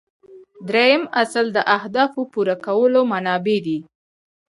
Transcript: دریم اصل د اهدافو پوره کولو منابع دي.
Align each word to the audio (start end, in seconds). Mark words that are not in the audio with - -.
دریم 0.69 1.03
اصل 1.23 1.45
د 1.55 1.57
اهدافو 1.77 2.21
پوره 2.31 2.55
کولو 2.65 3.01
منابع 3.11 3.57
دي. 3.65 3.79